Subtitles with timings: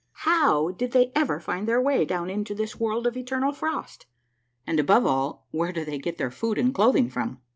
[0.25, 4.07] How did the}^ ever find their way down into this World of Eternal Frost?
[4.65, 7.39] And, above all, where do they get their food and clothing from